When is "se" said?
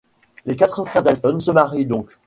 1.39-1.51